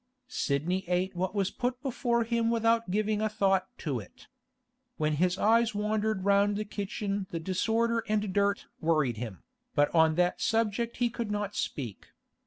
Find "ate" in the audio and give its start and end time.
0.87-1.15